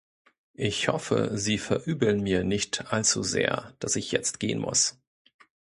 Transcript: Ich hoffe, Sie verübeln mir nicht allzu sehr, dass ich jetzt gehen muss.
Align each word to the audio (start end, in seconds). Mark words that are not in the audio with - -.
Ich 0.55 0.87
hoffe, 0.87 1.29
Sie 1.37 1.59
verübeln 1.59 2.21
mir 2.23 2.43
nicht 2.43 2.91
allzu 2.91 3.21
sehr, 3.21 3.75
dass 3.77 3.95
ich 3.95 4.11
jetzt 4.11 4.39
gehen 4.39 4.57
muss. 4.57 4.97